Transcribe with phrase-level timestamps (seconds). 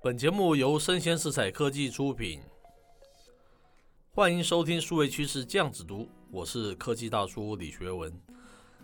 [0.00, 2.40] 本节目由生鲜食材科技出品，
[4.14, 8.12] 欢迎收听数位趋势酱子读，我是科技大叔李学文，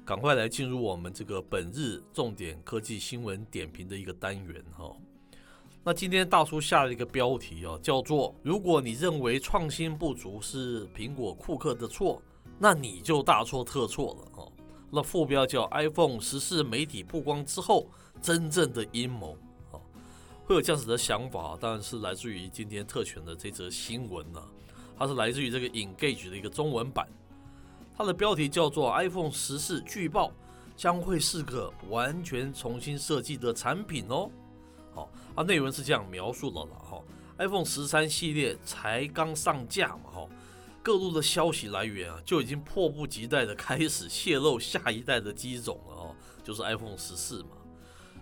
[0.04, 4.90] 赶快来进入我们这个本日重点科技新闻点评的一个单元哈。
[5.84, 12.20] 那今天大叔下了一个标题哦，叫做“如果你认为创新不足是苹果库克的错，
[12.58, 14.52] 那你就大错特错了哦”。
[14.90, 17.86] 那副标叫 “iPhone 十四媒体曝光之后，
[18.20, 19.38] 真正的阴谋”。
[20.46, 24.46] 会有这样子的想法，当然是来自于今天特权的这则新闻了。
[24.98, 27.08] 它是来自于这个 Engage 的一个中文版，
[27.96, 30.30] 它的标题叫做 “iPhone 十四据报
[30.76, 34.30] 将会是个完全重新设计的产品哦”。
[34.94, 37.02] 好，它内容是这样描述的了哈
[37.38, 40.28] ：iPhone 十三系列才刚上架嘛哈，
[40.82, 47.48] 各路的消息来源啊就已经迫不及待的开始泄露下一代的机种了哦，就是 iPhone 十四嘛。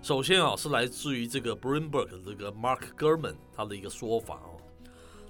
[0.03, 4.59] 首先啊，是来自于这个 Bloomberg 的这个 Mark Gurman 他的一个说法哦。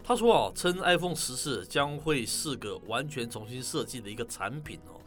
[0.03, 4.99] 他说啊，称 iPhone 十四将会是个完全重新设计的一个产品哦。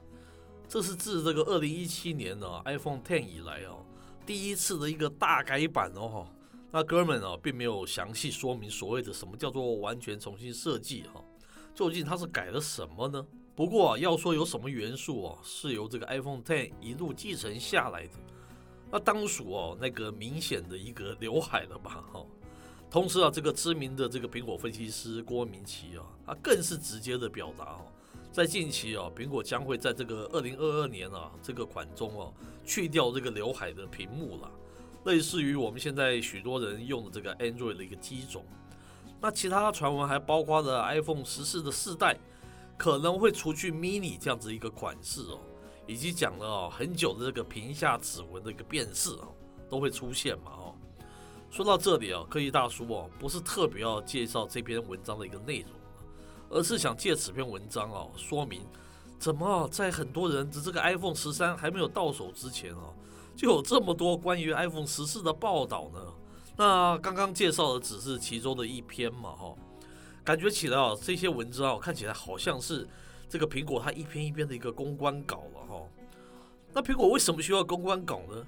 [0.69, 3.83] 这是自这个二零一七年呢 iPhone Ten 以来哦
[4.23, 6.27] 第一次的一个大改版哦。
[6.69, 11.23] 那 Gurman 啊，并没有详细说明所谓的什么叫做完全重新设计哈，
[11.73, 13.25] 究竟他是改了什么呢？
[13.55, 18.13] 不过，要说有什么元素啊，是由这个 iPhone Ten 一路继承下来的。
[18.91, 22.03] 那当属哦，那个明显的一个刘海了吧？
[22.13, 22.25] 哈，
[22.89, 27.81] 同时啊，这个知名的这个苹果分析师郭明奇啊，他更是直接的表达哦，
[28.31, 34.49] 在近期啊，苹果将会在这个二零二二年啊这个款中哦，去掉这个刘海的屏幕了，
[35.05, 38.45] 类似于我们现在许多人用的这个 Android 的一个机种。
[39.19, 42.15] 那其他传闻还包括了 iPhone 十四的四代
[42.77, 45.39] 可能会除去 Mini 这样子一个款式哦。
[45.87, 49.27] 以及讲了哦很久的这个屏下指纹的一个辨识哦，
[49.69, 50.75] 都会出现嘛哦。
[51.51, 55.69] 说到这里啊，科技大叔哦不是特别要介绍这篇文章的一个内容，
[56.49, 58.61] 而是想借此篇文章哦说明，
[59.19, 62.93] 怎么在很多人的这个 iPhone 十三还没有到手之前哦，
[63.35, 65.99] 就有这么多关于 iPhone 十四的报道呢？
[66.57, 69.53] 那刚刚介绍的只是其中的一篇嘛哈，
[70.23, 72.87] 感觉起来啊这些文章看起来好像是。
[73.27, 75.83] 这个苹果它一篇一篇的一个公关稿了哈，
[76.73, 78.45] 那苹果为什么需要公关稿呢？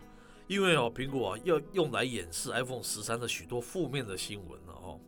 [0.47, 4.99] 因为哦，苹果啊要用来掩饰 iPhone 十三的许多负面的新闻了哈。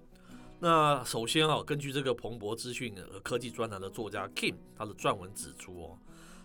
[0.60, 5.98] 那首先啊，根据这个彭博资讯和科技专栏的作家 Kim 他的撰文指出哦，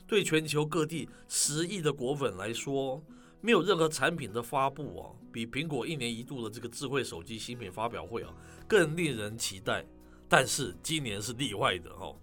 [0.07, 3.03] 对全球各地十亿的果粉来说，
[3.41, 8.33] 没有任何产品的发布哦，比苹果一年一度的这个智慧手机新品发表会啊
[8.69, 9.85] 更令人期待。
[10.29, 12.15] 但是今年是例外的哈。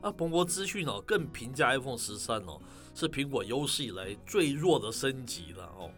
[0.00, 2.60] 那彭博资讯哦，更评价 iPhone 十三哦，
[2.94, 5.90] 是苹果有史以来最弱的升级了哦。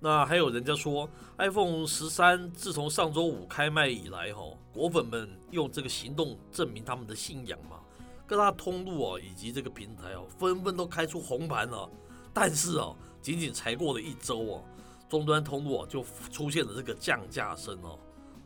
[0.00, 7.78] 那还有人家说，iPhone 十三自从上周五开卖以来哦，果粉们用这个行动证明他们的信仰嘛，
[8.26, 11.88] 各大通路哦以及这个平台哦，纷纷都开出红盘了。
[12.34, 14.64] 但是哦，仅仅才过了一周哦，
[15.08, 17.96] 终端通路就出现了这个降价声哦，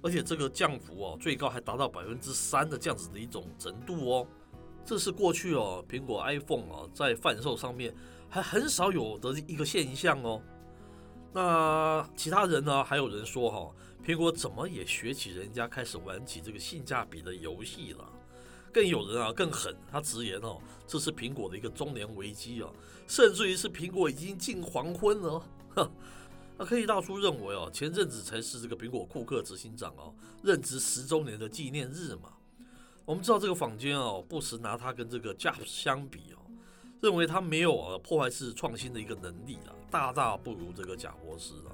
[0.02, 4.26] 而且这个降幅哦，最高还达到百分之三的这样子的一种程度哦。
[4.86, 7.92] 这是过去哦，苹果 iPhone 啊在贩售上面
[8.30, 10.40] 还很少有的一个现象哦。
[11.32, 12.84] 那其他人呢？
[12.84, 18.08] 还有人说哈，苹果怎么也学起人家开始玩起这个性价比的游戏了？
[18.72, 22.70] 更有人啊更狠，他直言哦，这是苹果的一个中年危机啊，
[23.08, 25.42] 甚至于是苹果已经近黄昏了。
[25.74, 25.90] 哼，
[26.56, 32.32] 那科技大叔认为哦，前阵子才是这个苹果库克执行长哦任职十周年的纪念日嘛。
[33.06, 36.42] 我们知道这个坊间哦，不时拿他跟这个 Jobs 相比哦，
[37.00, 41.70] 认为他没有啊破坏式创新的一个能力啊，大大不如这个贾伯斯啊。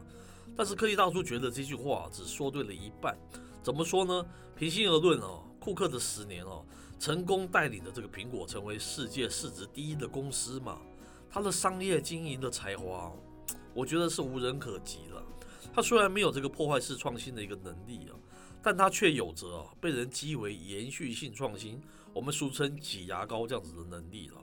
[0.55, 3.17] 但是科技大叔觉得这句话只说对了一半。
[3.63, 4.27] 怎么说呢？
[4.55, 6.63] 平心而论哦，库克的十年哦，
[6.99, 10.83] 成功带领的这个苹果成为世界市值第一的公司嘛，
[11.31, 13.11] 他的商业经营的才华，
[13.73, 15.25] 我觉得是无人可及了。
[15.73, 18.13] 他虽然没有这个破坏式创新的一个能力啊。
[18.63, 21.83] 但它却有着被人讥为延续性创新，
[22.13, 24.37] 我们俗称挤牙膏这样子的能力了。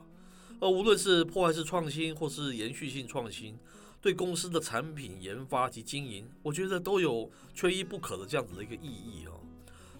[0.60, 3.58] 而无论是破坏式创新或是延续性创新，
[4.00, 9.32] 对公司的产品研发及经营，我觉得都有缺一不可的这样子的一个意义啊。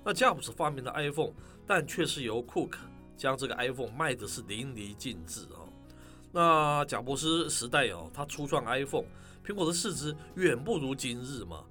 [0.04, 1.32] 那贾普斯发明的 iPhone，
[1.66, 2.74] 但却是由 Cook
[3.16, 5.64] 将这个 iPhone 卖的是淋漓尽致啊。
[6.32, 9.06] 那贾伯斯时代哦，他初创 iPhone，
[9.44, 11.64] 苹果的市值远不如今日嘛。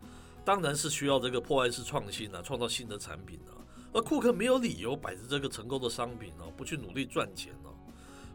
[0.43, 3.53] 当然是需要这个破坏式创新啊，创造新的产品啊。
[3.91, 7.73] 而库克没有理由摆着这个成功的商品哦，不去努力赚钱哦。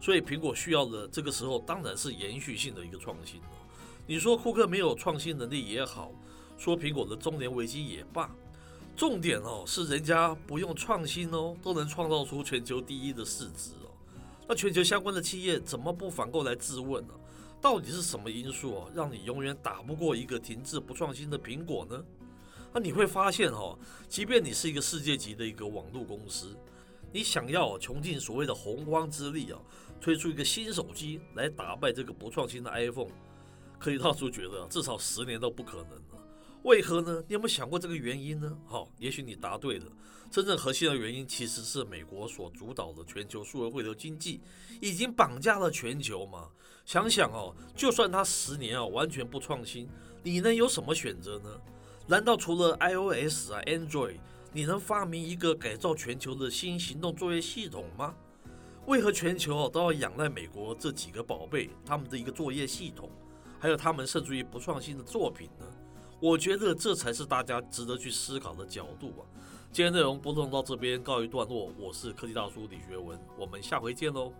[0.00, 3.56] 所以苹果需要的这个时候当然是延续性的一个创新哦。
[4.06, 6.12] 你说库克没有创新能力也好，
[6.58, 8.30] 说苹果的中年危机也罢，
[8.96, 13.90] 重点哦是人家不用创新哦，都能创造出全球第一的市值哦。
[14.46, 17.14] 那全球相关的企业怎么不反过来质问呢？
[17.64, 22.04] 到底是什么因素哦，让你永远打不过一个停滞不创新的苹果呢？
[22.74, 26.54] 那你会发现哦，即便你是一个世界级的一个网络公司，
[27.10, 29.58] 你想要穷尽所谓的洪荒之力啊，
[29.98, 33.08] 推出一个新手机来打败这个不创新的 iPhone，
[33.78, 36.22] 可以大叔觉得至少十年都不可能了。
[36.64, 37.24] 为何呢？
[37.26, 38.58] 你有没有想过这个原因呢？
[38.66, 39.86] 好，也许你答对了。
[40.30, 44.42] 真正核心的原因其实是美国所主导的全球数位汇流经济
[44.82, 46.50] 已经绑架了全球嘛。
[46.84, 49.88] 想想哦，就算他十年啊完全不创新，
[50.22, 51.50] 你能有什么选择呢？
[52.06, 54.18] 难道除了 iOS 啊 Android，
[54.52, 58.14] 你能发明一个改造全球的新行动作业系统吗？
[58.86, 63.10] 为何全球哦都要仰赖美国这几个宝贝他们的一个作业系统，
[63.58, 65.64] 还有他们甚至于不创新的作品呢？
[66.20, 69.24] 我觉得这才是大家值得去思考的角度啊！
[69.72, 74.32] 今天内容播送到这边告一段落，我是科技大叔李学文，我们下回见喽。